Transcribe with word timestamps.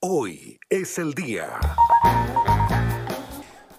Hoy 0.00 0.60
es 0.70 0.96
el 1.00 1.12
día. 1.12 1.58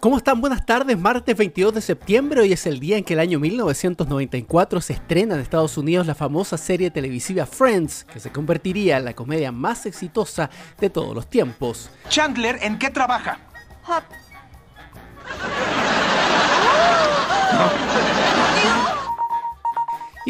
¿Cómo 0.01 0.17
están? 0.17 0.41
Buenas 0.41 0.65
tardes, 0.65 0.99
martes 0.99 1.33
22 1.37 1.75
de 1.75 1.79
septiembre. 1.79 2.41
Hoy 2.41 2.51
es 2.51 2.67
el 2.67 2.81
día 2.81 2.97
en 2.97 3.05
que 3.05 3.13
el 3.13 3.21
año 3.21 3.39
1994 3.39 4.81
se 4.81 4.91
estrena 4.91 5.35
en 5.35 5.39
Estados 5.39 5.77
Unidos 5.77 6.07
la 6.07 6.15
famosa 6.15 6.57
serie 6.57 6.91
televisiva 6.91 7.45
Friends, 7.45 8.03
que 8.03 8.19
se 8.19 8.33
convertiría 8.33 8.97
en 8.97 9.05
la 9.05 9.13
comedia 9.13 9.53
más 9.53 9.85
exitosa 9.85 10.49
de 10.77 10.89
todos 10.89 11.15
los 11.15 11.29
tiempos. 11.29 11.89
Chandler, 12.09 12.59
¿en 12.63 12.77
qué 12.79 12.89
trabaja? 12.89 13.39
Y 13.87 14.28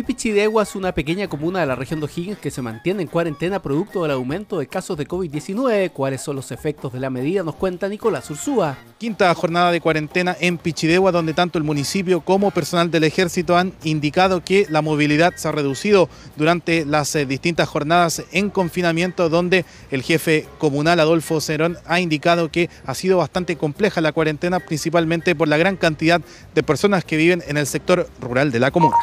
Pichidegua 0.10 0.64
es 0.64 0.73
una 0.73 0.91
pequeña 0.91 1.28
comuna 1.28 1.60
de 1.60 1.68
la 1.68 1.75
región 1.75 2.00
de 2.00 2.07
O'Higgins 2.07 2.39
que 2.39 2.50
se 2.50 2.64
mantiene 2.64 3.04
en 3.04 3.07
cuarentena 3.07 3.62
producto 3.62 4.02
del 4.02 4.14
aumento 4.14 4.57
de 4.57 4.66
casos 4.66 4.98
de 4.98 5.07
COVID-19. 5.07 5.92
¿Cuáles 5.92 6.24
son 6.24 6.36
los 6.36 6.52
efectos 6.52 6.92
de 6.92 7.00
la 7.00 7.12
medida? 7.12 7.43
Nos 7.43 7.54
cuenta 7.54 7.88
Nicolás 7.88 8.28
Ursúa. 8.32 8.75
Quinta 8.97 9.32
jornada 9.36 9.71
de 9.71 9.80
cuarentena 9.82 10.36
en 10.39 10.57
Pichidegua, 10.57 11.11
donde 11.11 11.36
tanto 11.36 11.60
el 11.60 11.64
municipio 11.64 12.21
como 12.21 12.50
personal 12.50 12.89
del 12.89 13.04
ejército 13.04 13.56
han 13.56 13.71
indicado 13.83 14.43
que 14.43 14.66
la 14.68 14.82
movilidad 14.82 15.36
se 15.36 15.47
ha 15.47 15.52
reducido 15.52 16.10
durante 16.36 16.86
las 16.86 17.16
eh, 17.16 17.28
distintas 17.28 17.69
jornadas 17.69 18.24
en 18.32 18.50
confinamiento, 18.50 19.30
donde 19.30 19.64
el 19.91 20.02
jefe 20.02 20.47
comunal 20.57 21.00
Adolfo 21.02 21.39
Cerón 21.39 21.78
ha 21.86 22.00
indicado 22.00 22.50
que 22.50 22.71
ha 22.88 22.96
sido 22.96 23.19
bastante 23.19 23.57
compleja 23.57 24.02
la 24.02 24.11
cuarentena, 24.11 24.60
principalmente 24.60 25.36
por 25.36 25.47
la 25.47 25.57
gran 25.57 25.78
cantidad 25.78 26.19
de 26.55 26.64
personas 26.64 27.05
que 27.05 27.16
viven 27.16 27.44
en 27.47 27.57
el 27.57 27.68
sector 27.68 28.10
rural 28.19 28.52
de 28.52 28.60
la 28.60 28.71
comuna. 28.71 28.96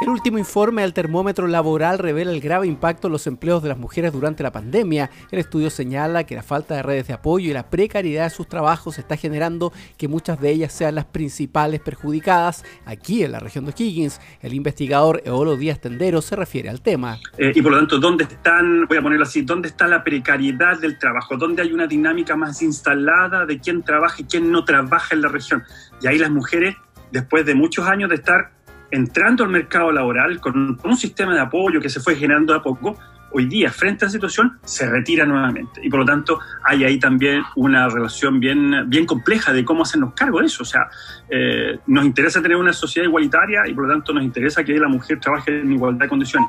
El 0.00 0.08
último 0.08 0.38
informe 0.38 0.82
del 0.82 0.92
termómetro 0.92 1.46
laboral 1.46 1.98
revela 1.98 2.32
el 2.32 2.40
grave 2.40 2.66
impacto 2.66 3.06
en 3.06 3.12
los 3.12 3.28
empleos 3.28 3.62
de 3.62 3.68
las 3.68 3.78
mujeres 3.78 4.12
durante 4.12 4.42
la 4.42 4.50
pandemia. 4.50 5.08
El 5.30 5.38
estudio 5.38 5.70
señala 5.70 6.24
que 6.24 6.34
la 6.34 6.42
falta 6.42 6.74
de 6.74 6.82
redes 6.82 7.06
de 7.06 7.14
apoyo 7.14 7.48
y 7.48 7.52
la 7.52 7.70
precariedad 7.70 8.24
de 8.24 8.30
sus 8.30 8.48
trabajos 8.48 8.98
está 8.98 9.16
generando 9.16 9.72
que 9.96 10.08
muchas 10.08 10.40
de 10.40 10.50
ellas 10.50 10.72
sean 10.72 10.96
las 10.96 11.04
principales 11.04 11.80
perjudicadas 11.80 12.64
aquí 12.84 13.22
en 13.22 13.32
la 13.32 13.38
región 13.38 13.66
de 13.66 13.72
Higgins. 13.76 14.20
El 14.42 14.54
investigador 14.54 15.22
Eolo 15.24 15.56
Díaz 15.56 15.80
Tendero 15.80 16.20
se 16.22 16.34
refiere 16.34 16.68
al 16.68 16.82
tema. 16.82 17.18
Eh, 17.38 17.52
y 17.54 17.62
por 17.62 17.70
lo 17.70 17.78
tanto, 17.78 17.98
¿dónde 17.98 18.24
están, 18.24 18.86
voy 18.86 18.98
a 18.98 19.02
ponerlo 19.02 19.24
así, 19.24 19.42
dónde 19.42 19.68
está 19.68 19.86
la 19.86 20.02
precariedad 20.02 20.76
del 20.78 20.98
trabajo? 20.98 21.36
¿Dónde 21.36 21.62
hay 21.62 21.72
una 21.72 21.86
dinámica 21.86 22.34
más 22.34 22.60
instalada 22.62 23.46
de 23.46 23.60
quién 23.60 23.84
trabaja 23.84 24.16
y 24.18 24.24
quién 24.24 24.50
no 24.50 24.64
trabaja 24.64 25.14
en 25.14 25.22
la 25.22 25.28
región? 25.28 25.62
Y 26.02 26.08
ahí 26.08 26.18
las 26.18 26.32
mujeres, 26.32 26.74
después 27.12 27.46
de 27.46 27.54
muchos 27.54 27.86
años 27.86 28.10
de 28.10 28.16
estar 28.16 28.63
entrando 28.94 29.44
al 29.44 29.50
mercado 29.50 29.90
laboral 29.90 30.40
con, 30.40 30.78
un 30.82 30.96
sistema 30.96 31.34
de 31.34 31.40
apoyo 31.40 31.80
que 31.80 31.88
se 31.88 32.00
fue 32.00 32.14
generando 32.14 32.54
a 32.54 32.62
poco, 32.62 32.96
hoy 33.32 33.46
día, 33.46 33.70
frente 33.70 34.04
a 34.04 34.06
la 34.06 34.12
situación, 34.12 34.58
se 34.62 34.88
retira 34.88 35.26
nuevamente. 35.26 35.80
Y 35.82 35.90
por 35.90 36.00
lo 36.00 36.06
tanto, 36.06 36.38
hay 36.62 36.84
ahí 36.84 36.98
también 36.98 37.42
una 37.56 37.88
relación 37.88 38.38
bien, 38.38 38.88
bien 38.88 39.06
compleja 39.06 39.52
de 39.52 39.64
cómo 39.64 39.82
hacernos 39.82 40.14
cargo 40.14 40.40
de 40.40 40.46
eso. 40.46 40.62
O 40.62 40.66
sea, 40.66 40.88
eh, 41.28 41.78
nos 41.86 42.04
interesa 42.04 42.40
tener 42.40 42.56
una 42.56 42.72
sociedad 42.72 43.08
igualitaria 43.08 43.66
y 43.66 43.74
por 43.74 43.88
lo 43.88 43.92
tanto 43.92 44.12
nos 44.12 44.22
interesa 44.22 44.62
que 44.62 44.78
la 44.78 44.88
mujer 44.88 45.18
trabaje 45.18 45.60
en 45.60 45.72
igualdad 45.72 46.04
de 46.04 46.08
condiciones. 46.08 46.48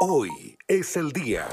Hoy 0.00 0.56
es 0.68 0.96
el 0.96 1.10
día. 1.12 1.46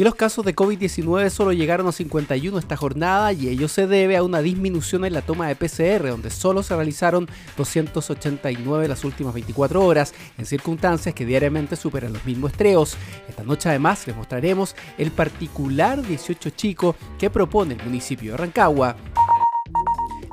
Y 0.00 0.02
los 0.02 0.14
casos 0.14 0.46
de 0.46 0.56
COVID-19 0.56 1.28
solo 1.28 1.52
llegaron 1.52 1.86
a 1.86 1.92
51 1.92 2.58
esta 2.58 2.74
jornada 2.74 3.34
y 3.34 3.48
ello 3.48 3.68
se 3.68 3.86
debe 3.86 4.16
a 4.16 4.22
una 4.22 4.40
disminución 4.40 5.04
en 5.04 5.12
la 5.12 5.20
toma 5.20 5.46
de 5.46 5.56
PCR, 5.56 6.08
donde 6.08 6.30
solo 6.30 6.62
se 6.62 6.74
realizaron 6.74 7.28
289 7.58 8.88
las 8.88 9.04
últimas 9.04 9.34
24 9.34 9.84
horas, 9.84 10.14
en 10.38 10.46
circunstancias 10.46 11.14
que 11.14 11.26
diariamente 11.26 11.76
superan 11.76 12.14
los 12.14 12.24
mismos 12.24 12.52
estreos. 12.52 12.96
Esta 13.28 13.44
noche 13.44 13.68
además 13.68 14.06
les 14.06 14.16
mostraremos 14.16 14.74
el 14.96 15.10
particular 15.10 16.00
18 16.00 16.48
chico 16.48 16.96
que 17.18 17.28
propone 17.28 17.74
el 17.74 17.84
municipio 17.84 18.30
de 18.32 18.38
Rancagua. 18.38 18.96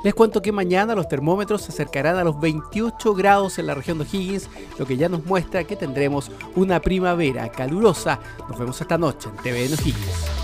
Les 0.03 0.13
cuento 0.13 0.41
que 0.41 0.51
mañana 0.51 0.95
los 0.95 1.07
termómetros 1.07 1.63
se 1.63 1.71
acercarán 1.71 2.17
a 2.17 2.23
los 2.23 2.39
28 2.39 3.13
grados 3.15 3.57
en 3.57 3.67
la 3.67 3.73
región 3.73 3.97
de 3.97 4.05
Higgins, 4.05 4.49
lo 4.77 4.85
que 4.85 4.95
ya 4.95 5.09
nos 5.09 5.25
muestra 5.25 5.63
que 5.63 5.75
tendremos 5.75 6.31
una 6.55 6.79
primavera 6.79 7.49
calurosa. 7.49 8.19
Nos 8.47 8.59
vemos 8.59 8.79
esta 8.79 8.97
noche 8.97 9.29
en 9.29 9.35
TVN 9.37 9.73
Higgins. 9.85 10.36